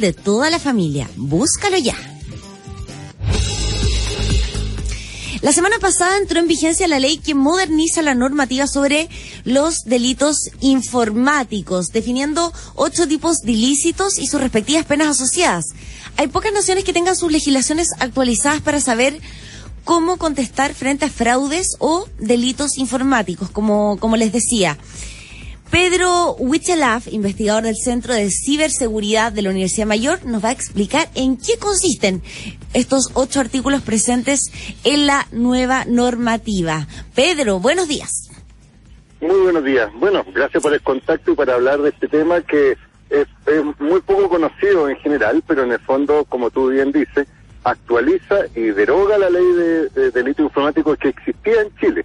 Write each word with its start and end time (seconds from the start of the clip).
de 0.00 0.12
toda 0.12 0.50
la 0.50 0.58
familia. 0.58 1.08
Búscalo 1.16 1.78
ya. 1.78 1.96
La 5.44 5.52
semana 5.52 5.78
pasada 5.78 6.16
entró 6.16 6.40
en 6.40 6.48
vigencia 6.48 6.88
la 6.88 6.98
ley 6.98 7.18
que 7.18 7.34
moderniza 7.34 8.00
la 8.00 8.14
normativa 8.14 8.66
sobre 8.66 9.10
los 9.44 9.84
delitos 9.84 10.48
informáticos, 10.60 11.88
definiendo 11.92 12.50
ocho 12.74 13.06
tipos 13.06 13.40
de 13.42 13.52
ilícitos 13.52 14.18
y 14.18 14.26
sus 14.26 14.40
respectivas 14.40 14.86
penas 14.86 15.08
asociadas. 15.08 15.66
Hay 16.16 16.28
pocas 16.28 16.52
naciones 16.54 16.84
que 16.84 16.94
tengan 16.94 17.14
sus 17.14 17.30
legislaciones 17.30 17.90
actualizadas 17.98 18.62
para 18.62 18.80
saber 18.80 19.20
cómo 19.84 20.16
contestar 20.16 20.72
frente 20.72 21.04
a 21.04 21.10
fraudes 21.10 21.76
o 21.78 22.06
delitos 22.18 22.78
informáticos, 22.78 23.50
como, 23.50 23.98
como 24.00 24.16
les 24.16 24.32
decía. 24.32 24.78
Pedro 25.74 26.36
Wichelaf, 26.38 27.12
investigador 27.12 27.64
del 27.64 27.74
Centro 27.74 28.14
de 28.14 28.30
Ciberseguridad 28.30 29.32
de 29.32 29.42
la 29.42 29.50
Universidad 29.50 29.88
Mayor, 29.88 30.24
nos 30.24 30.44
va 30.44 30.50
a 30.50 30.52
explicar 30.52 31.08
en 31.16 31.36
qué 31.36 31.58
consisten 31.58 32.22
estos 32.74 33.10
ocho 33.14 33.40
artículos 33.40 33.82
presentes 33.82 34.52
en 34.84 35.08
la 35.08 35.26
nueva 35.32 35.84
normativa. 35.84 36.86
Pedro, 37.16 37.58
buenos 37.58 37.88
días. 37.88 38.30
Muy 39.20 39.40
buenos 39.40 39.64
días. 39.64 39.90
Bueno, 39.94 40.24
gracias 40.32 40.62
por 40.62 40.72
el 40.72 40.80
contacto 40.80 41.32
y 41.32 41.34
para 41.34 41.54
hablar 41.54 41.82
de 41.82 41.88
este 41.88 42.06
tema 42.06 42.40
que 42.42 42.76
es, 43.10 43.26
muy 43.80 44.00
poco 44.02 44.28
conocido 44.28 44.88
en 44.88 44.96
general, 44.98 45.42
pero 45.44 45.64
en 45.64 45.72
el 45.72 45.80
fondo, 45.80 46.24
como 46.28 46.50
tú 46.50 46.68
bien 46.68 46.92
dices, 46.92 47.26
actualiza 47.64 48.42
y 48.54 48.60
deroga 48.60 49.18
la 49.18 49.28
ley 49.28 49.52
de, 49.56 49.88
de 49.88 50.10
delito 50.12 50.44
informático 50.44 50.94
que 50.94 51.08
existía 51.08 51.62
en 51.62 51.74
Chile 51.80 52.04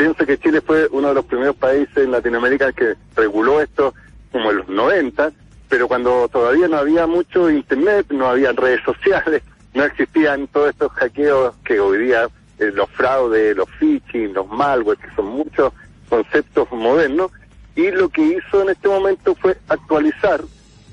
Pienso 0.00 0.24
que 0.24 0.38
Chile 0.38 0.62
fue 0.62 0.88
uno 0.92 1.08
de 1.08 1.14
los 1.14 1.26
primeros 1.26 1.56
países 1.56 1.94
en 1.98 2.12
Latinoamérica 2.12 2.72
que 2.72 2.94
reguló 3.14 3.60
esto 3.60 3.92
como 4.32 4.50
en 4.50 4.56
los 4.56 4.68
90, 4.70 5.30
pero 5.68 5.88
cuando 5.88 6.26
todavía 6.28 6.68
no 6.68 6.78
había 6.78 7.06
mucho 7.06 7.50
internet, 7.50 8.06
no 8.08 8.26
había 8.28 8.52
redes 8.52 8.80
sociales, 8.82 9.42
no 9.74 9.84
existían 9.84 10.46
todos 10.46 10.70
estos 10.70 10.90
hackeos 10.92 11.54
que 11.66 11.78
hoy 11.78 11.98
día, 12.06 12.30
eh, 12.58 12.72
los 12.72 12.88
fraudes, 12.92 13.54
los 13.54 13.68
phishing, 13.78 14.32
los 14.32 14.48
malware, 14.48 14.96
que 14.96 15.14
son 15.14 15.26
muchos 15.26 15.70
conceptos 16.08 16.66
modernos, 16.72 17.30
y 17.76 17.90
lo 17.90 18.08
que 18.08 18.22
hizo 18.22 18.62
en 18.62 18.70
este 18.70 18.88
momento 18.88 19.34
fue 19.34 19.58
actualizar 19.68 20.40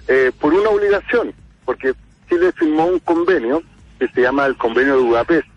eh, 0.09 0.33
por 0.37 0.53
una 0.53 0.69
obligación, 0.69 1.33
porque 1.63 1.93
Chile 2.27 2.51
firmó 2.57 2.87
un 2.87 2.99
convenio 2.99 3.63
que 3.99 4.09
se 4.09 4.19
llama 4.19 4.47
el 4.47 4.57
Convenio 4.57 4.97
de 4.97 5.03
Budapest, 5.03 5.47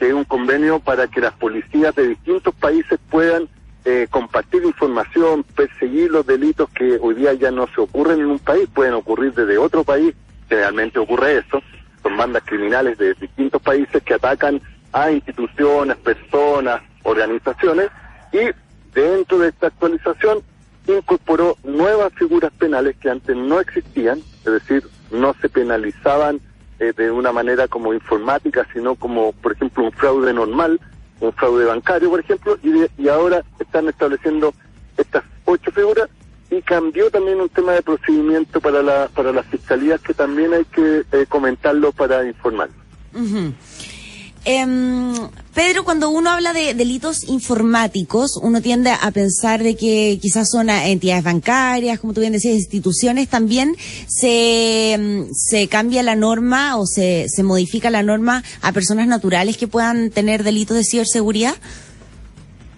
que 0.00 0.08
es 0.08 0.14
un 0.14 0.24
convenio 0.24 0.80
para 0.80 1.08
que 1.08 1.20
las 1.20 1.34
policías 1.34 1.94
de 1.94 2.08
distintos 2.08 2.54
países 2.54 2.98
puedan 3.10 3.50
eh, 3.84 4.06
compartir 4.10 4.64
información, 4.64 5.44
perseguir 5.54 6.10
los 6.10 6.26
delitos 6.26 6.70
que 6.70 6.98
hoy 7.02 7.16
día 7.16 7.34
ya 7.34 7.50
no 7.50 7.66
se 7.74 7.82
ocurren 7.82 8.20
en 8.20 8.30
un 8.30 8.38
país, 8.38 8.66
pueden 8.72 8.94
ocurrir 8.94 9.34
desde 9.34 9.58
otro 9.58 9.84
país, 9.84 10.14
generalmente 10.48 10.98
ocurre 10.98 11.36
eso, 11.40 11.62
son 12.02 12.16
bandas 12.16 12.42
criminales 12.46 12.96
de 12.96 13.12
distintos 13.12 13.60
países 13.60 14.02
que 14.02 14.14
atacan 14.14 14.62
a 14.90 15.10
instituciones, 15.10 15.98
personas, 15.98 16.80
organizaciones, 17.02 17.90
y 18.32 18.38
dentro 18.94 19.38
de 19.40 19.50
esta 19.50 19.66
actualización 19.66 20.38
incorporó 20.86 21.58
nuevas 21.62 22.10
figuras 22.14 22.52
penales 22.58 22.96
que 22.96 23.10
antes 23.10 23.36
no 23.36 23.60
existían, 23.60 24.18
es 24.46 24.52
decir, 24.52 24.82
no 25.10 25.34
se 25.42 25.50
penalizaban 25.50 26.40
eh, 26.80 26.92
de 26.96 27.10
una 27.10 27.30
manera 27.30 27.68
como 27.68 27.94
informática, 27.94 28.66
sino 28.72 28.94
como, 28.94 29.32
por 29.32 29.52
ejemplo, 29.52 29.84
un 29.84 29.92
fraude 29.92 30.32
normal, 30.32 30.80
un 31.20 31.32
fraude 31.34 31.66
bancario, 31.66 32.10
por 32.10 32.20
ejemplo, 32.20 32.58
y, 32.62 32.86
y 32.96 33.08
ahora 33.08 33.44
están 33.58 33.88
estableciendo 33.88 34.54
estas 34.96 35.22
ocho 35.44 35.70
figuras 35.70 36.08
y 36.50 36.62
cambió 36.62 37.10
también 37.10 37.40
un 37.40 37.48
tema 37.48 37.72
de 37.72 37.82
procedimiento 37.82 38.60
para 38.60 38.82
la 38.82 39.08
para 39.14 39.32
las 39.32 39.46
fiscalías 39.46 40.00
que 40.00 40.14
también 40.14 40.52
hay 40.52 40.64
que 40.64 41.04
eh, 41.12 41.26
comentarlo 41.28 41.92
para 41.92 42.26
informar. 42.26 42.70
Em, 44.44 45.12
Pedro, 45.54 45.84
cuando 45.84 46.08
uno 46.08 46.30
habla 46.30 46.54
de 46.54 46.72
delitos 46.72 47.28
informáticos, 47.28 48.38
uno 48.42 48.62
tiende 48.62 48.90
a 48.90 49.10
pensar 49.10 49.62
de 49.62 49.76
que 49.76 50.18
quizás 50.20 50.50
son 50.50 50.70
entidades 50.70 51.24
bancarias, 51.24 52.00
como 52.00 52.14
tú 52.14 52.20
bien 52.20 52.32
decías, 52.32 52.54
instituciones. 52.54 53.28
También 53.28 53.76
se, 54.08 54.92
em, 54.92 55.28
se 55.34 55.68
cambia 55.68 56.02
la 56.02 56.16
norma 56.16 56.78
o 56.78 56.86
se, 56.86 57.26
se 57.28 57.42
modifica 57.42 57.90
la 57.90 58.02
norma 58.02 58.42
a 58.62 58.72
personas 58.72 59.06
naturales 59.08 59.58
que 59.58 59.68
puedan 59.68 60.10
tener 60.10 60.42
delitos 60.42 60.76
de 60.76 60.84
ciberseguridad. 60.84 61.54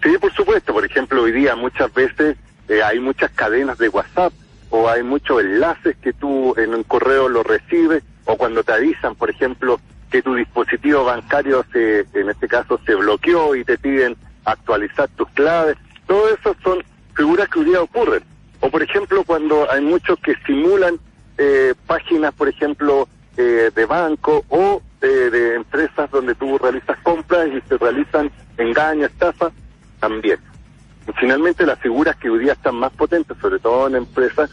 Sí, 0.03 0.11
por 0.21 0.35
supuesto. 0.35 0.73
Por 0.73 0.85
ejemplo, 0.85 1.23
hoy 1.23 1.33
día 1.33 1.55
muchas 1.55 1.93
veces 1.95 2.37
eh, 2.69 2.83
hay 2.83 2.99
muchas 2.99 3.31
cadenas 3.31 3.79
de 3.79 3.89
WhatsApp 3.89 4.33
o 4.71 4.89
hay 4.89 5.03
muchos 5.05 5.41
enlaces 5.41 5.97
que 6.03 6.13
tú 6.13 6.55
en 6.57 6.75
un 6.75 6.83
correo 6.83 7.29
lo 7.29 7.45
recibes 7.45 8.03
o 8.25 8.37
cuando 8.37 8.65
te 8.65 8.73
avisan, 8.73 9.15
por 9.15 9.31
ejemplo, 9.31 9.81
que 10.13 10.23
tu 10.23 10.35
dispositivo 10.35 11.05
bancario 11.05 11.65
se, 11.73 12.07
en 12.13 12.29
este 12.29 12.47
caso 12.47 12.79
se 12.85 12.95
bloqueó 12.95 13.57
y 13.57 13.65
te 13.65 13.79
piden 13.79 14.15
actualizar 14.45 15.09
tus 15.17 15.29
claves. 15.31 15.77
Todo 16.07 16.29
eso 16.29 16.55
son 16.63 16.85
figuras 17.15 17.49
que 17.49 17.61
hoy 17.61 17.65
día 17.65 17.81
ocurren. 17.81 18.23
O 18.61 18.71
por 18.71 18.83
ejemplo 18.83 19.25
cuando 19.25 19.67
hay 19.73 19.81
muchos 19.81 20.19
que 20.21 20.35
simulan 20.47 21.01
eh, 21.39 21.75
páginas, 21.87 22.35
por 22.35 22.49
ejemplo, 22.49 23.09
eh, 23.39 23.71
de 23.75 23.87
banco 23.87 24.45
o 24.51 24.83
de 25.01 25.57
empresas 25.57 26.09
donde 26.13 26.37
tú 26.37 26.59
realizas 26.59 26.97
compras 27.03 27.49
y 27.49 27.61
se 27.69 27.77
realizan 27.77 28.31
engaños, 28.57 29.11
estafas, 29.11 29.53
también. 29.99 30.39
finalmente 31.19 31.67
las 31.67 31.81
figuras 31.81 32.15
que 32.17 32.31
hoy 32.31 32.41
día 32.41 32.53
están 32.53 32.77
más 32.77 32.93
potentes, 32.93 33.37
sobre 33.39 33.59
todo 33.59 33.89
en 33.89 33.97
empresas, 33.97 34.49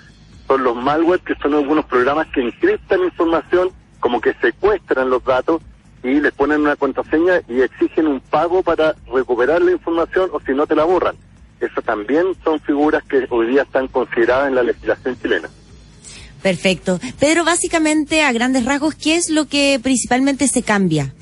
son 0.47 0.63
los 0.63 0.75
malware, 0.75 1.19
que 1.19 1.35
son 1.35 1.53
algunos 1.53 1.85
programas 1.85 2.25
que 2.27 2.41
encriptan 2.41 3.03
información 3.03 3.69
como 3.99 4.21
que 4.21 4.33
secuestran 4.35 5.09
los 5.09 5.23
datos 5.23 5.61
y 6.03 6.19
les 6.19 6.31
ponen 6.33 6.61
una 6.61 6.75
contraseña 6.75 7.41
y 7.47 7.61
exigen 7.61 8.07
un 8.07 8.21
pago 8.21 8.63
para 8.63 8.95
recuperar 9.13 9.61
la 9.61 9.71
información 9.71 10.29
o 10.31 10.39
si 10.39 10.53
no 10.53 10.65
te 10.65 10.75
la 10.75 10.85
borran. 10.85 11.15
Eso 11.59 11.81
también 11.81 12.25
son 12.43 12.59
figuras 12.61 13.03
que 13.03 13.27
hoy 13.29 13.47
día 13.47 13.63
están 13.63 13.87
consideradas 13.87 14.47
en 14.47 14.55
la 14.55 14.63
legislación 14.63 15.19
chilena. 15.21 15.49
Perfecto. 16.41 16.99
Pedro, 17.19 17.43
básicamente, 17.43 18.23
a 18.23 18.31
grandes 18.31 18.63
rasgos, 18.63 18.95
¿qué 18.95 19.17
es 19.17 19.29
lo 19.29 19.47
que 19.47 19.77
principalmente 19.83 20.47
se 20.47 20.63
cambia? 20.63 21.13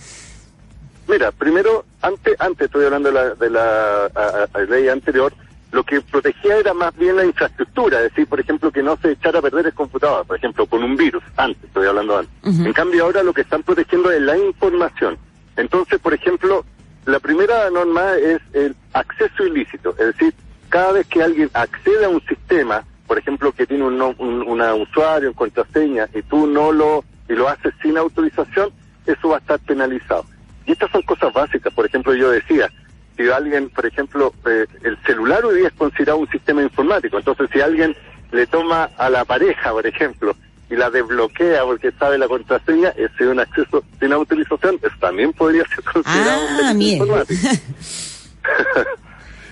Mira, 1.07 1.31
primero, 1.31 1.85
antes, 2.01 2.35
antes 2.37 2.65
estoy 2.65 2.85
hablando 2.85 3.09
de 3.09 3.15
la, 3.15 3.33
de 3.33 3.49
la 3.49 4.49
ley 4.69 4.89
anterior, 4.89 5.33
lo 5.71 5.83
que 5.83 6.01
protegía 6.01 6.57
era 6.57 6.73
más 6.73 6.95
bien 6.97 7.15
la 7.15 7.25
infraestructura, 7.25 7.97
es 7.97 8.09
decir, 8.09 8.27
por 8.27 8.39
ejemplo, 8.39 8.71
que 8.71 8.81
no 8.81 8.97
se 8.97 9.11
echara 9.11 9.39
a 9.39 9.41
perder 9.41 9.67
el 9.67 9.73
computador, 9.73 10.25
por 10.25 10.37
ejemplo, 10.37 10.65
con 10.65 10.83
un 10.83 10.95
virus, 10.95 11.23
antes, 11.35 11.63
estoy 11.63 11.87
hablando 11.87 12.17
antes. 12.17 12.33
En 12.65 12.73
cambio, 12.73 13.03
ahora 13.03 13.23
lo 13.23 13.33
que 13.33 13.41
están 13.41 13.63
protegiendo 13.63 14.11
es 14.11 14.21
la 14.21 14.37
información. 14.37 15.17
Entonces, 15.57 15.99
por 15.99 16.13
ejemplo, 16.13 16.63
la 17.05 17.19
primera 17.19 17.69
norma 17.69 18.15
es 18.15 18.39
el 18.53 18.75
acceso 18.93 19.45
ilícito, 19.45 19.91
es 19.91 20.07
decir, 20.07 20.33
cada 20.69 20.93
vez 20.93 21.07
que 21.07 21.23
alguien 21.23 21.49
accede 21.53 22.05
a 22.05 22.09
un 22.09 22.21
sistema, 22.25 22.83
por 23.05 23.17
ejemplo, 23.17 23.51
que 23.51 23.65
tiene 23.65 23.83
un, 23.83 24.01
un 24.01 24.61
usuario 24.61 25.29
en 25.29 25.33
contraseña 25.33 26.09
y 26.13 26.21
tú 26.23 26.47
no 26.47 26.71
lo, 26.71 27.03
y 27.29 27.33
lo 27.33 27.47
haces 27.47 27.73
sin 27.81 27.97
autorización, 27.97 28.71
eso 29.05 29.29
va 29.29 29.37
a 29.37 29.39
estar 29.39 29.59
penalizado. 29.59 30.25
Y 30.65 30.73
estas 30.73 30.91
son 30.91 31.01
cosas 31.03 31.33
básicas, 31.33 31.73
por 31.73 31.85
ejemplo, 31.85 32.13
yo 32.13 32.29
decía, 32.29 32.69
si 33.17 33.29
alguien, 33.29 33.69
por 33.69 33.85
ejemplo, 33.85 34.33
eh, 34.45 34.65
el 34.83 34.97
celular 35.03 35.43
hoy 35.43 35.59
día 35.59 35.67
es 35.69 35.73
considerado 35.73 36.19
un 36.19 36.29
sistema 36.29 36.61
informático, 36.61 37.17
entonces 37.17 37.49
si 37.51 37.59
alguien 37.59 37.95
le 38.31 38.45
toma 38.47 38.91
a 38.97 39.09
la 39.09 39.25
pareja, 39.25 39.71
por 39.71 39.85
ejemplo, 39.85 40.35
y 40.69 40.75
la 40.75 40.89
desbloquea 40.89 41.63
porque 41.63 41.91
sabe 41.93 42.17
la 42.17 42.27
contraseña, 42.27 42.89
ese 42.89 43.13
es 43.19 43.27
un 43.27 43.39
acceso 43.39 43.83
sin 43.99 44.13
autorización, 44.13 44.79
eso 44.81 44.95
también 44.99 45.33
podría 45.33 45.65
ser 45.67 45.83
considerado 45.83 46.41
un 46.41 46.47
ah, 46.47 46.73
sistema 46.73 46.83
informático. 46.83 47.55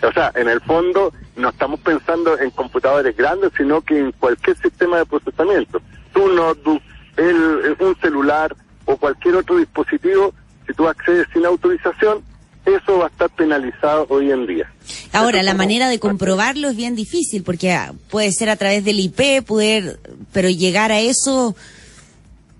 o 0.07 0.11
sea, 0.11 0.31
en 0.35 0.49
el 0.49 0.61
fondo 0.61 1.13
no 1.35 1.49
estamos 1.49 1.79
pensando 1.79 2.37
en 2.37 2.51
computadores 2.51 3.15
grandes, 3.15 3.51
sino 3.57 3.81
que 3.81 3.97
en 3.97 4.11
cualquier 4.13 4.57
sistema 4.57 4.97
de 4.97 5.05
procesamiento. 5.05 5.81
Tu 6.13 6.27
notebook, 6.27 6.81
el, 7.17 7.75
un 7.79 7.95
celular 8.01 8.55
o 8.85 8.97
cualquier 8.97 9.35
otro 9.35 9.57
dispositivo, 9.57 10.33
si 10.67 10.73
tú 10.73 10.87
accedes 10.87 11.27
sin 11.33 11.45
autorización, 11.45 12.23
eso 12.65 12.99
va 12.99 13.05
a 13.05 13.09
estar 13.09 13.29
penalizado 13.29 14.05
hoy 14.09 14.31
en 14.31 14.45
día. 14.45 14.71
Ahora, 15.13 15.43
la 15.43 15.53
manera 15.53 15.89
de 15.89 15.99
comprobarlo 15.99 16.69
es 16.69 16.75
bien 16.75 16.95
difícil 16.95 17.43
porque 17.43 17.71
ah, 17.71 17.93
puede 18.09 18.31
ser 18.31 18.49
a 18.49 18.55
través 18.55 18.83
del 18.83 18.99
IP, 18.99 19.45
poder, 19.45 19.99
pero 20.33 20.49
llegar 20.49 20.91
a 20.91 20.99
eso 20.99 21.55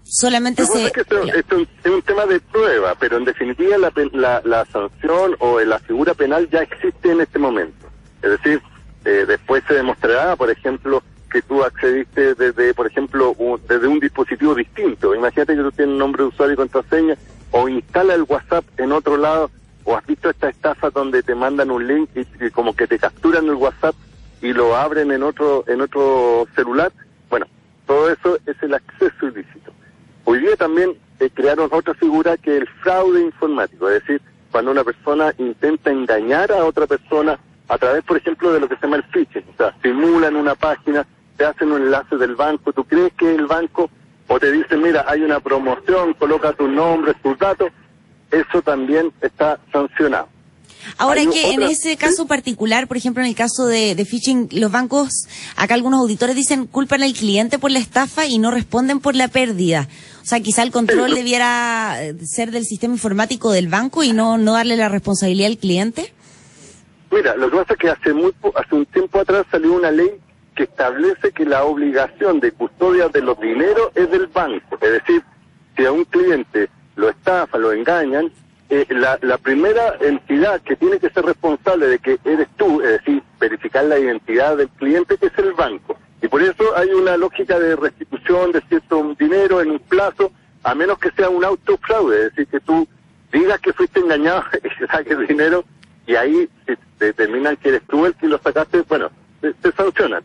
solamente 0.04 0.66
se... 0.66 0.86
Es, 0.86 0.92
que 0.92 1.02
esto, 1.02 1.24
es 1.24 1.92
un 1.92 2.02
tema 2.04 2.26
de 2.26 2.40
prueba, 2.40 2.96
pero 3.00 3.18
en 3.18 3.26
definitiva 3.26 3.78
la, 3.78 4.42
la, 4.44 4.66
sanción 4.66 5.36
o 5.40 5.60
la 5.60 5.80
figura 5.80 6.14
penal 6.14 6.50
ya 6.50 6.62
existe 6.62 7.12
en 7.12 7.22
este 7.22 7.40
momento. 7.40 7.88
Es 8.22 8.32
decir, 8.32 8.62
eh, 9.04 9.26
después 9.28 9.64
se 9.68 9.74
demostrará, 9.74 10.36
por 10.36 10.50
ejemplo, 10.50 11.04
que 11.32 11.42
tú 11.42 11.64
accediste 11.64 12.36
desde, 12.36 12.74
por 12.74 12.88
ejemplo, 12.88 13.36
desde 13.68 13.88
un 13.88 14.00
dispositivo 14.00 14.56
distinto. 14.56 15.14
Imagínate 15.14 15.56
que 15.56 15.64
tú 15.64 15.72
tienes 15.72 15.98
nombre 15.98 16.24
de 16.24 16.30
usuario 16.30 16.54
y 16.54 16.58
contraseña 16.58 17.18
o 17.52 17.68
instala 17.68 18.14
el 18.14 18.24
WhatsApp 18.24 18.64
en 18.78 18.92
otro 18.92 19.18
lado 19.18 19.50
o 19.86 19.96
has 19.96 20.06
visto 20.06 20.30
esta 20.30 20.50
estafa 20.50 20.90
donde 20.90 21.24
te 21.24 21.36
mandan 21.36 21.72
un 21.72 21.88
link 21.88 22.10
y, 22.16 22.50
como 22.52 22.76
que 22.76 22.88
te 22.88 23.00
capturan 23.00 23.46
el 23.46 23.56
WhatsApp 23.56 23.96
y 24.42 24.52
lo 24.52 24.76
abren 24.76 25.12
en 25.12 25.24
otro 25.24 25.64
en 25.68 25.82
otro 25.82 26.48
celular 26.56 26.92
bueno 27.30 27.46
todo 27.86 28.10
eso 28.10 28.38
es 28.46 28.62
el 28.62 28.74
acceso 28.74 29.28
ilícito. 29.28 29.72
Día 30.46 30.56
también 30.58 30.96
eh, 31.20 31.30
crearon 31.34 31.70
otra 31.72 31.94
figura 31.96 32.38
que 32.38 32.56
es 32.56 32.62
el 32.62 32.68
fraude 32.84 33.22
informático, 33.22 33.90
es 33.90 34.02
decir, 34.02 34.22
cuando 34.52 34.72
una 34.72 34.84
persona 34.84 35.34
intenta 35.38 35.92
engañar 35.92 36.52
a 36.52 36.66
otra 36.66 36.86
persona 36.86 37.40
a 37.68 37.78
través, 37.78 38.04
por 38.04 38.18
ejemplo, 38.18 38.54
de 38.54 38.60
lo 38.60 38.70
que 38.70 38.76
se 38.76 38.82
llama 38.84 38.98
el 38.98 39.04
phishing, 39.06 39.44
o 39.54 39.58
sea, 39.58 39.76
simulan 39.82 40.36
una 40.36 40.54
página, 40.54 41.06
te 41.36 41.46
hacen 41.46 41.72
un 41.72 41.82
enlace 41.82 42.18
del 42.18 42.36
banco, 42.36 42.74
tú 42.74 42.84
crees 42.84 43.12
que 43.14 43.34
el 43.34 43.48
banco 43.48 43.90
o 44.28 44.40
te 44.40 44.52
dicen, 44.52 44.82
mira, 44.82 45.06
hay 45.08 45.22
una 45.22 45.40
promoción, 45.40 46.14
coloca 46.14 46.54
tu 46.54 46.68
nombre, 46.68 47.14
tus 47.24 47.38
datos, 47.40 47.70
eso 48.36 48.62
también 48.62 49.12
está 49.22 49.60
sancionado. 49.72 50.30
Ahora 50.98 51.22
que 51.26 51.52
en 51.52 51.64
ese 51.64 51.98
caso 51.98 52.28
particular, 52.28 52.88
por 52.88 52.98
ejemplo, 52.98 53.24
en 53.24 53.30
el 53.30 53.36
caso 53.36 53.66
de, 53.66 53.96
de, 53.96 54.06
phishing, 54.06 54.50
los 54.52 54.72
bancos, 54.72 55.28
acá 55.56 55.74
algunos 55.74 56.00
auditores 56.00 56.36
dicen 56.36 56.68
culpan 56.68 57.02
al 57.02 57.14
cliente 57.14 57.58
por 57.58 57.72
la 57.72 57.80
estafa 57.80 58.28
y 58.28 58.38
no 58.38 58.52
responden 58.52 59.00
por 59.00 59.16
la 59.16 59.28
pérdida. 59.28 59.88
O 60.22 60.26
sea, 60.26 60.40
quizá 60.42 60.64
el 60.64 60.72
control 60.72 61.14
debiera 61.14 62.04
eh, 62.04 62.16
ser 62.26 62.52
del 62.52 62.66
sistema 62.66 62.94
informático 62.94 63.52
del 63.52 63.68
banco 63.68 64.04
y 64.04 64.14
no, 64.14 64.38
no 64.38 64.54
darle 64.54 64.78
la 64.78 64.90
responsabilidad 64.90 65.50
al 65.52 65.58
cliente. 65.58 66.14
Mira, 67.12 67.36
lo 67.36 67.50
que 67.50 67.58
pasa 67.58 67.74
es 67.74 67.80
que 67.80 67.90
hace, 67.90 68.14
muy, 68.14 68.34
hace 68.56 68.76
un 68.76 68.86
tiempo 68.88 69.20
atrás 69.20 69.46
salió 69.50 69.74
una 69.74 69.92
ley 69.92 70.12
que 70.56 70.64
establece 70.64 71.32
que 71.32 71.46
la 71.46 71.64
obligación 71.64 72.40
de 72.40 72.52
custodia 72.52 73.10
de 73.10 73.22
los 73.22 73.40
dineros 73.40 73.92
es 73.96 74.10
del 74.10 74.28
banco. 74.28 74.78
Es 74.82 74.92
decir, 74.92 75.24
si 75.76 75.86
a 75.86 75.92
un 75.92 76.06
cliente 76.06 76.70
lo 76.96 77.10
estafa, 77.10 77.58
lo 77.58 77.72
engañan, 77.72 78.32
eh, 78.70 78.86
la, 78.90 79.38
primera 79.38 79.96
entidad 80.02 80.60
que 80.62 80.76
tiene 80.76 80.98
que 80.98 81.12
ser 81.12 81.24
responsable 81.24 81.88
de 81.88 82.00
que 82.00 82.18
eres 82.26 82.48
tú, 82.58 82.82
es 82.82 82.94
decir, 82.94 83.22
verificar 83.40 83.86
la 83.86 84.00
identidad 84.00 84.58
del 84.58 84.70
cliente, 84.70 85.18
es 85.22 85.38
el 85.38 85.54
banco. 85.54 85.96
Y 86.22 86.28
por 86.28 86.42
eso 86.42 86.76
hay 86.76 86.90
una 86.90 87.16
lógica 87.16 87.60
de 87.60 87.76
restitución 87.76 88.52
de 88.52 88.62
cierto 88.62 89.16
dinero 89.20 89.62
en 89.62 89.72
un 89.72 89.80
plazo, 89.80 90.32
a 90.64 90.74
menos 90.74 90.98
que 90.98 91.12
sea 91.12 91.30
un 91.30 91.46
autofraude, 91.46 92.18
es 92.18 92.24
decir, 92.32 92.48
que 92.48 92.60
tú 92.60 92.88
digas 93.32 93.60
que 93.60 93.74
fuiste 93.74 94.00
engañado 94.00 94.44
y 94.58 94.80
que 94.80 94.88
saques 94.88 95.28
dinero 95.28 95.64
y 96.08 96.16
ahí 96.16 96.50
determinan 96.98 97.58
que 97.58 97.70
eres 97.70 97.82
tú 97.88 98.06
el 98.06 98.16
que 98.16 98.28
lo 98.28 98.40
sacaste, 98.40 98.82
bueno, 98.88 99.12
te 99.42 99.72
sancionan. 99.74 100.24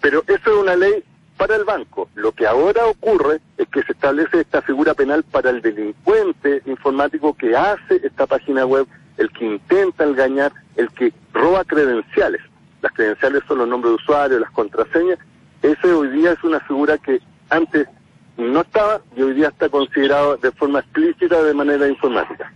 Pero 0.00 0.24
eso 0.26 0.50
es 0.50 0.56
una 0.56 0.76
ley 0.76 1.04
para 1.42 1.56
el 1.56 1.64
banco. 1.64 2.08
Lo 2.14 2.30
que 2.30 2.46
ahora 2.46 2.86
ocurre 2.86 3.40
es 3.58 3.66
que 3.66 3.82
se 3.82 3.92
establece 3.92 4.42
esta 4.42 4.62
figura 4.62 4.94
penal 4.94 5.24
para 5.24 5.50
el 5.50 5.60
delincuente 5.60 6.62
informático 6.66 7.34
que 7.34 7.56
hace 7.56 8.00
esta 8.04 8.28
página 8.28 8.64
web, 8.64 8.86
el 9.16 9.28
que 9.32 9.46
intenta 9.46 10.04
engañar, 10.04 10.52
el 10.76 10.88
que 10.90 11.12
roba 11.32 11.64
credenciales. 11.64 12.40
Las 12.80 12.92
credenciales 12.92 13.42
son 13.48 13.58
los 13.58 13.66
nombres 13.66 13.90
de 13.90 13.96
usuario, 13.96 14.38
las 14.38 14.52
contraseñas. 14.52 15.18
Ese 15.62 15.92
hoy 15.92 16.10
día 16.10 16.30
es 16.30 16.44
una 16.44 16.60
figura 16.60 16.96
que 16.98 17.20
antes 17.50 17.88
no 18.36 18.60
estaba 18.60 19.00
y 19.16 19.22
hoy 19.22 19.34
día 19.34 19.48
está 19.48 19.68
considerado 19.68 20.36
de 20.36 20.52
forma 20.52 20.78
explícita 20.78 21.42
de 21.42 21.54
manera 21.54 21.88
informática. 21.88 22.52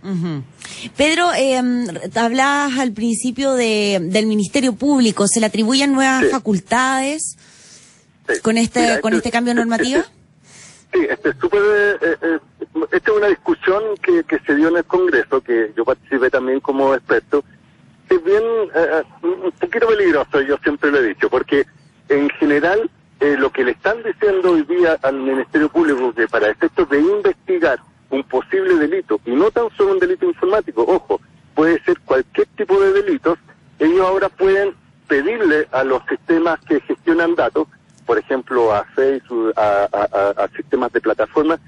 Pedro, 0.95 1.33
eh, 1.33 1.61
hablabas 2.15 2.79
al 2.79 2.93
principio 2.93 3.53
de, 3.53 3.99
del 4.01 4.27
Ministerio 4.27 4.75
Público, 4.75 5.27
¿se 5.27 5.41
le 5.41 5.47
atribuyen 5.47 5.91
nuevas 5.91 6.31
facultades? 6.31 7.35
Con 8.41 8.57
este 8.57 8.99
con 9.01 9.13
este, 9.13 9.27
este 9.27 9.31
cambio 9.31 9.53
normativo? 9.53 10.01
sí, 10.93 10.99
este 11.09 11.29
es 11.29 11.35
súper 11.39 11.61
eh, 12.01 12.17
eh, 12.21 12.39
esta 12.91 13.11
es 13.11 13.17
una 13.17 13.27
discusión 13.27 13.83
que, 14.01 14.23
que 14.23 14.39
se 14.39 14.55
dio 14.55 14.69
en 14.69 14.77
el 14.77 14.85
Congreso, 14.85 15.41
que 15.41 15.71
yo 15.75 15.83
participé 15.83 16.29
también 16.29 16.59
como 16.59 16.93
experto. 16.93 17.43
Es 18.09 18.23
bien 18.23 18.43
eh, 18.75 19.03
un 19.23 19.51
poquito 19.51 19.87
peligroso, 19.87 20.41
yo 20.41 20.57
siempre 20.63 20.91
lo 20.91 20.99
he 20.99 21.09
dicho, 21.09 21.29
porque 21.29 21.65
en 22.09 22.29
general 22.31 22.89
lo 23.19 23.51
que 23.51 23.63
le 23.63 23.71
están 23.71 23.97
diciendo 24.03 24.51
hoy 24.51 24.61
día 24.63 24.97
al 25.01 25.15
Ministerio 25.15 25.69
Público 25.69 26.13
que 26.13 26.27
para 26.27 26.49
efectos 26.49 26.87
de 26.89 26.99
investigar 26.99 27.79
un 28.11 28.23
posible 28.23 28.75
delito, 28.75 29.19
y 29.25 29.31
no 29.31 29.49
tan 29.49 29.69
solo 29.75 29.93
un 29.93 29.99
delito 29.99 30.25
informático, 30.25 30.83
ojo, 30.83 31.19
puede 31.55 31.81
ser 31.83 31.99
cualquier 32.01 32.47
tipo 32.55 32.79
de 32.79 32.93
delitos, 32.93 33.39
ellos 33.79 34.01
ahora 34.01 34.29
pueden 34.29 34.75
pedirle 35.07 35.67
a 35.71 35.83
los 35.83 36.01
sistemas 36.07 36.59
que 36.67 36.79
gestionan 36.81 37.33
datos 37.33 37.67
por 38.07 38.17
ejemplo, 38.17 38.73
a 38.73 38.85
Facebook, 38.95 39.53
a, 39.57 40.47
sistemas 40.55 40.91
de 40.93 41.01
plataformas 41.01 41.59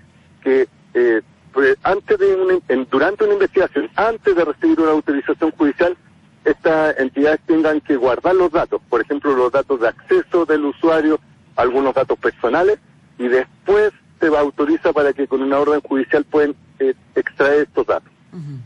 que 0.42 0.68
eh, 0.94 1.22
pues, 1.52 1.78
antes 1.84 2.18
de 2.18 2.86
durante 2.90 3.26
una 3.26 3.34
investigación, 3.34 3.90
antes 3.96 4.36
de 4.36 4.46
recibir 4.46 4.80
una 4.80 4.92
autorización 4.92 5.52
judicial, 5.52 5.98
estas 6.46 6.98
entidades 6.98 7.42
tengan 7.46 7.82
que 7.82 7.98
guardar 7.98 8.36
los 8.36 8.52
datos, 8.52 8.82
por 8.90 9.02
ejemplo, 9.02 9.36
los 9.36 9.52
datos 9.52 9.82
de 9.82 9.90
acceso 9.90 10.46
del 10.46 10.66
usuario, 10.66 11.20
algunos 11.58 11.94
datos 11.94 12.18
personales, 12.18 12.80
y 13.18 13.28
después 13.28 13.92
se 14.22 14.30
va 14.30 14.40
autoriza 14.40 14.94
para 14.94 15.12
que 15.12 15.28
con 15.28 15.42
una 15.42 15.60
orden 15.60 15.82
judicial 15.82 16.24
pueden 16.24 16.56
eh, 16.80 16.94
extraer 17.16 17.64
estos 17.64 17.86
datos. 17.86 18.10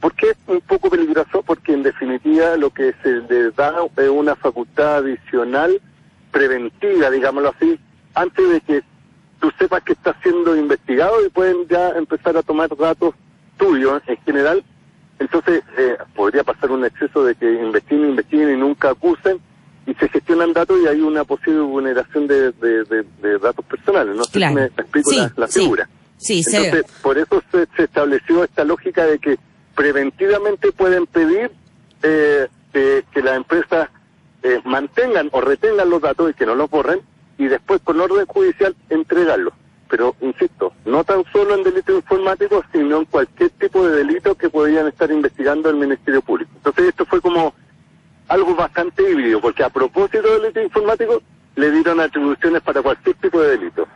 ¿Por 0.02 0.14
qué 0.14 0.32
es 0.32 0.38
un 0.48 0.60
poco 0.60 0.90
peligroso? 0.90 1.42
Porque 1.42 1.74
en 1.74 1.84
definitiva 1.84 2.58
lo 2.58 2.70
que 2.70 2.94
se 3.02 3.22
les 3.30 3.56
da 3.56 3.74
es 3.96 4.10
una 4.10 4.36
facultad 4.36 4.98
adicional 4.98 5.82
preventiva, 6.34 7.10
digámoslo 7.10 7.54
así, 7.56 7.80
antes 8.16 8.50
de 8.50 8.60
que 8.62 8.84
tú 9.40 9.52
sepas 9.58 9.84
que 9.84 9.94
estás 9.94 10.16
siendo 10.22 10.58
investigado 10.58 11.26
y 11.26 11.30
pueden 11.30 11.68
ya 11.70 11.90
empezar 11.90 12.36
a 12.36 12.44
tomar 12.44 12.76
datos 12.76 13.14
tuyos 13.58 14.02
en 14.08 14.18
general. 14.26 14.64
Entonces 15.20 15.64
eh, 15.78 15.96
podría 16.16 16.44
pasar 16.44 16.72
un 16.72 16.84
exceso 16.84 17.24
de 17.24 17.36
que 17.36 17.50
investiguen, 17.54 18.10
investiguen 18.10 18.54
y 18.54 18.58
nunca 18.58 18.90
acusen 18.90 19.40
y 19.86 19.94
se 19.94 20.10
gestionan 20.10 20.54
datos 20.54 20.80
y 20.84 20.88
hay 20.88 21.02
una 21.02 21.24
posible 21.24 21.60
vulneración 21.60 22.28
de, 22.28 22.52
datos 23.42 23.66
personales. 23.66 24.16
No 24.16 24.24
sé 24.24 24.40
si 24.40 24.54
me 24.54 24.66
explico 24.66 25.12
la, 25.38 25.48
figura. 25.48 25.90
Sí, 26.18 26.42
Entonces, 26.46 26.86
por 27.02 27.18
eso 27.18 27.44
se, 27.52 27.84
estableció 27.84 28.44
esta 28.44 28.64
lógica 28.64 29.06
de 29.06 29.20
que 29.20 29.38
preventivamente 29.76 30.72
pueden 30.72 31.06
pedir 31.06 31.52
eh, 32.02 32.48
que 32.72 33.22
la 33.22 33.36
empresa 33.36 33.92
eh, 34.44 34.62
mantengan 34.66 35.30
o 35.32 35.42
retengan 35.42 35.90
los 35.90 36.02
datos 36.02 36.30
y 36.30 36.34
que 36.34 36.46
no 36.46 36.54
los 36.54 36.70
borren 36.70 37.02
y 37.38 37.46
después 37.46 37.82
con 37.82 38.00
orden 38.00 38.26
judicial 38.26 38.76
entregarlos. 38.90 39.54
Pero, 39.90 40.16
insisto, 40.22 40.74
no 40.86 41.04
tan 41.04 41.24
solo 41.32 41.56
en 41.56 41.64
delitos 41.64 41.96
informáticos, 41.96 42.66
sino 42.72 42.98
en 42.98 43.06
cualquier 43.06 43.52
tipo 43.52 43.88
de 43.88 43.98
delito 43.98 44.36
que 44.36 44.50
podrían 44.50 44.88
estar 44.88 45.10
investigando 45.12 45.70
el 45.70 45.78
Ministerio 45.78 46.22
Público. 46.22 46.52
Entonces 46.56 46.90
esto 46.90 47.06
fue 47.06 47.22
como 47.22 47.54
algo 48.28 48.56
bastante 48.56 49.10
híbrido, 49.10 49.40
porque 49.40 49.64
a 49.64 49.70
propósito 49.70 50.24
de 50.24 50.40
delitos 50.40 50.64
informáticos 50.64 51.22
le 51.56 51.72
dieron 51.72 52.00
atribuciones 52.00 52.62
para 52.62 52.82
cualquier 52.82 53.16
tipo 53.18 53.40
de 53.42 53.58
delito. 53.58 53.88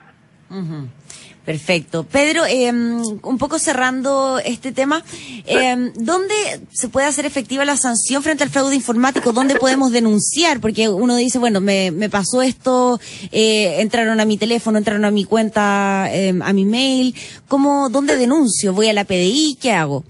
Perfecto. 1.48 2.04
Pedro, 2.04 2.46
eh, 2.46 2.74
un 2.74 3.38
poco 3.40 3.58
cerrando 3.58 4.38
este 4.44 4.74
tema, 4.74 5.02
eh, 5.46 5.94
¿dónde 5.96 6.36
se 6.74 6.90
puede 6.90 7.08
hacer 7.08 7.26
efectiva 7.26 7.64
la 7.64 7.78
sanción 7.78 8.22
frente 8.22 8.44
al 8.44 8.50
fraude 8.50 8.76
informático? 8.76 9.32
¿Dónde 9.32 9.56
podemos 9.56 9.94
denunciar? 9.94 10.60
Porque 10.60 10.90
uno 10.90 11.16
dice, 11.16 11.40
bueno, 11.40 11.62
me, 11.62 11.92
me 11.92 12.10
pasó 12.10 12.42
esto, 12.42 13.00
eh, 13.32 13.80
entraron 13.80 14.20
a 14.20 14.26
mi 14.26 14.38
teléfono, 14.38 14.78
entraron 14.78 15.06
a 15.06 15.12
mi 15.12 15.24
cuenta, 15.24 16.10
eh, 16.12 16.38
a 16.38 16.52
mi 16.52 16.66
mail. 16.66 17.16
¿Cómo, 17.48 17.88
dónde 17.88 18.18
denuncio? 18.18 18.74
¿Voy 18.74 18.90
a 18.90 18.94
la 18.94 19.06
PDI? 19.06 19.58
¿Qué 19.62 19.72
hago? 19.72 20.04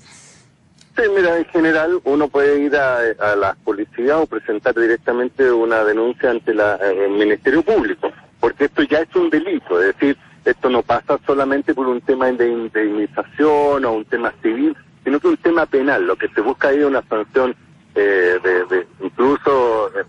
Mira, 1.16 1.38
en 1.38 1.46
general 1.46 2.02
uno 2.06 2.30
puede 2.30 2.64
ir 2.64 2.76
a, 2.76 2.98
a 3.20 3.36
la 3.36 3.56
policía 3.64 4.18
o 4.18 4.26
presentar 4.26 4.74
directamente 4.74 5.52
una 5.52 5.84
denuncia 5.84 6.32
ante 6.32 6.56
la, 6.56 6.78
el 6.78 7.12
Ministerio 7.12 7.62
Público, 7.62 8.12
porque 8.40 8.66
esto 8.66 8.82
ya 8.82 9.02
es 9.02 9.16
un 9.16 9.30
delito, 9.30 9.80
es 9.80 9.94
decir, 9.94 10.18
esto 10.50 10.70
no 10.70 10.82
pasa 10.82 11.20
solamente 11.26 11.74
por 11.74 11.88
un 11.88 12.00
tema 12.02 12.32
de 12.32 12.50
indemnización 12.50 13.84
o 13.84 13.92
un 13.92 14.06
tema 14.06 14.34
civil, 14.42 14.76
sino 15.04 15.20
que 15.20 15.28
un 15.28 15.38
tema 15.38 15.66
penal. 15.66 16.08
Lo 16.08 16.16
que 16.16 16.30
se 16.30 16.42
busca 16.42 16.70
ahí 16.70 16.80
es 16.80 16.86
una 16.86 17.04
sanción 17.08 17.56
eh, 17.96 18.40
de, 18.42 18.88
incluso... 19.02 19.90
Eh, 19.90 20.04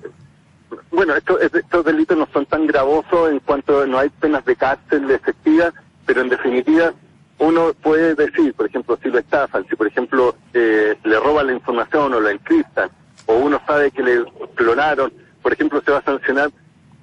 bueno, 0.93 1.15
estos, 1.17 1.41
estos 1.43 1.85
delitos 1.85 2.17
no 2.17 2.29
son 2.33 2.47
tan 2.47 2.67
gravosos 2.67 3.31
en 3.31 3.41
cuanto 3.41 3.87
no 3.87 3.99
hay 3.99 4.11
penas 4.11 4.45
de 4.45 4.55
cárcel 4.55 5.11
efectivas, 5.11 5.73
pero 6.07 6.21
en 6.21 6.29
definitiva 6.29 6.93
uno 7.39 7.73
puede 7.83 8.15
decir, 8.15 8.55
por 8.55 8.67
ejemplo, 8.67 8.99
si 9.03 9.09
lo 9.09 9.19
estafan, 9.19 9.67
si 9.69 9.77
por 9.77 9.87
ejemplo 9.87 10.37
eh, 10.53 10.97
le 11.05 11.21
roban 11.21 11.47
la 11.49 11.53
información 11.53 12.15
o 12.15 12.21
lo 12.21 12.29
encriptan, 12.29 12.91
o 13.27 13.35
uno 13.35 13.61
sabe 13.67 13.91
que 13.91 14.03
le 14.03 14.25
clonaron, 14.55 15.13
por 15.43 15.53
ejemplo, 15.53 15.83
se 15.85 15.91
va 15.91 15.99
a 15.99 16.05
sancionar 16.05 16.51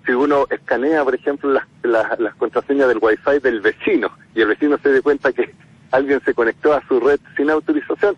si 0.05 0.12
uno 0.12 0.45
escanea, 0.50 1.03
por 1.03 1.15
ejemplo, 1.15 1.51
las, 1.51 1.65
las, 2.19 2.35
contraseñas 2.35 2.88
del 2.88 3.00
Wi-Fi 3.01 3.39
del 3.41 3.62
vecino 3.62 4.12
y 4.33 4.41
el 4.41 4.47
vecino 4.47 4.77
se 4.81 4.89
dé 4.89 5.01
cuenta 5.01 5.33
que 5.33 5.53
alguien 5.91 6.21
se 6.24 6.33
conectó 6.33 6.74
a 6.74 6.85
su 6.88 7.00
red 7.00 7.19
sin 7.35 7.50
autorización, 7.50 8.15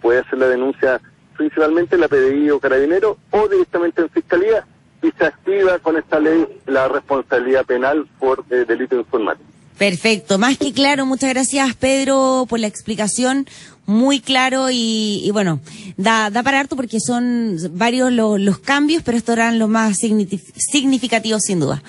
puede 0.00 0.20
hacer 0.20 0.38
la 0.38 0.48
denuncia 0.48 1.00
principalmente 1.36 1.94
en 1.94 2.00
la 2.00 2.08
PDI 2.08 2.50
o 2.50 2.60
Carabinero 2.60 3.18
o 3.30 3.48
directamente 3.48 4.02
en 4.02 4.10
Fiscalía 4.10 4.66
y 5.02 5.10
se 5.12 5.26
activa 5.26 5.78
con 5.78 5.96
esta 5.96 6.18
ley 6.18 6.46
la 6.66 6.88
responsabilidad 6.88 7.64
penal 7.64 8.08
por 8.18 8.44
eh, 8.50 8.64
delito 8.66 8.96
informático. 8.96 9.57
Perfecto, 9.78 10.38
más 10.38 10.58
que 10.58 10.72
claro. 10.72 11.06
Muchas 11.06 11.30
gracias, 11.30 11.74
Pedro, 11.76 12.46
por 12.48 12.58
la 12.58 12.66
explicación. 12.66 13.46
Muy 13.86 14.20
claro 14.20 14.66
y, 14.70 15.30
bueno, 15.32 15.60
da, 15.96 16.28
da 16.28 16.42
para 16.42 16.60
harto 16.60 16.76
porque 16.76 17.00
son 17.00 17.56
varios 17.70 18.12
los 18.12 18.58
cambios, 18.58 19.02
pero 19.02 19.16
estos 19.16 19.34
eran 19.34 19.58
los 19.58 19.70
más 19.70 19.96
significativos 19.96 21.42
sin 21.42 21.60
duda. 21.60 21.82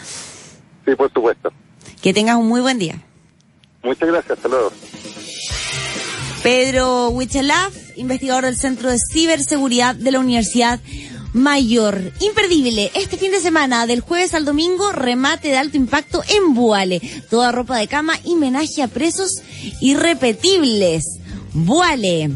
Sí, 0.86 0.96
por 0.96 1.12
supuesto. 1.12 1.52
Que 2.02 2.14
tengas 2.14 2.38
un 2.38 2.48
muy 2.48 2.62
buen 2.62 2.80
día. 2.80 3.02
Muchas 3.84 4.08
gracias, 4.08 4.38
hasta 4.38 4.48
luego. 4.48 4.72
Pedro 6.42 7.10
Huichalaf, 7.10 7.76
investigador 7.98 8.46
del 8.46 8.56
Centro 8.56 8.90
de 8.90 8.98
Ciberseguridad 9.12 9.94
de 9.94 10.12
la 10.12 10.20
Universidad 10.20 10.80
Mayor. 11.34 12.12
Imperdible, 12.22 12.92
este 12.96 13.18
fin 13.18 13.32
de 13.32 13.40
semana, 13.40 13.86
del 13.86 14.02
jueves 14.02 14.34
al 14.34 14.46
domingo, 14.46 14.92
remate 14.92 15.50
de 15.50 15.58
alto 15.58 15.78
impacto 15.78 16.24
en 16.28 16.54
Buale. 16.54 17.02
Toda 17.30 17.52
ropa 17.52 17.78
de 17.78 17.88
cama 17.88 18.20
y 18.24 18.36
menaje 18.36 18.82
a 18.82 18.88
presos 18.88 19.42
irrepetibles. 19.80 21.20
Buale. 21.54 22.32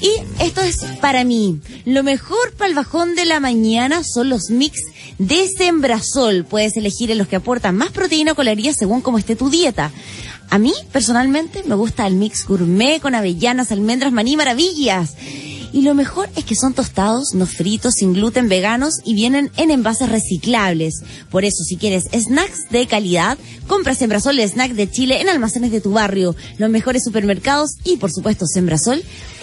Y 0.00 0.10
esto 0.42 0.60
es 0.60 0.78
para 1.00 1.24
mí. 1.24 1.60
Lo 1.84 2.02
mejor 2.02 2.52
para 2.54 2.68
el 2.68 2.74
bajón 2.74 3.14
de 3.14 3.24
la 3.24 3.40
mañana 3.40 4.02
son 4.02 4.28
los 4.28 4.50
mix 4.50 4.80
de 5.18 5.48
Sembrasol. 5.48 6.44
Puedes 6.44 6.76
elegir 6.76 7.10
en 7.10 7.18
los 7.18 7.28
que 7.28 7.36
aportan 7.36 7.76
más 7.76 7.92
proteína 7.92 8.32
o 8.32 8.34
calorías 8.34 8.76
según 8.76 9.00
cómo 9.00 9.18
esté 9.18 9.36
tu 9.36 9.50
dieta. 9.50 9.92
A 10.50 10.58
mí, 10.58 10.72
personalmente, 10.92 11.62
me 11.66 11.74
gusta 11.74 12.06
el 12.06 12.14
mix 12.14 12.46
gourmet 12.46 13.00
con 13.00 13.14
avellanas, 13.14 13.72
almendras, 13.72 14.12
maní, 14.12 14.36
maravillas. 14.36 15.14
Y 15.74 15.82
lo 15.82 15.92
mejor 15.94 16.28
es 16.36 16.44
que 16.44 16.54
son 16.54 16.72
tostados, 16.72 17.34
no 17.34 17.46
fritos, 17.46 17.94
sin 17.94 18.12
gluten, 18.12 18.48
veganos 18.48 19.00
y 19.04 19.12
vienen 19.12 19.50
en 19.56 19.72
envases 19.72 20.08
reciclables. 20.08 21.02
Por 21.30 21.44
eso, 21.44 21.64
si 21.64 21.76
quieres 21.76 22.04
snacks 22.12 22.70
de 22.70 22.86
calidad, 22.86 23.36
compra 23.66 23.96
Sembrasol, 23.96 24.38
el 24.38 24.48
snack 24.48 24.74
de 24.74 24.88
Chile 24.88 25.20
en 25.20 25.28
almacenes 25.28 25.72
de 25.72 25.80
tu 25.80 25.90
barrio, 25.90 26.36
los 26.58 26.70
mejores 26.70 27.02
supermercados 27.02 27.72
y, 27.82 27.96
por 27.96 28.12
supuesto, 28.12 28.46
Sembrasol 28.46 29.02